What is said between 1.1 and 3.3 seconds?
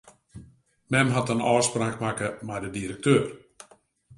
hat in ôfspraak makke mei de direkteur.